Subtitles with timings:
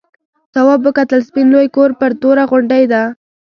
[0.53, 2.93] تواب وکتل سپین لوی کور پر توره غونډۍ و.